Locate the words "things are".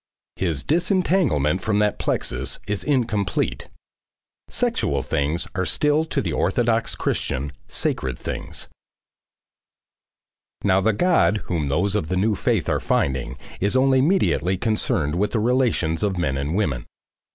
5.03-5.63